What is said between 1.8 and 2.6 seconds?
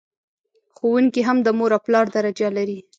پلار درجه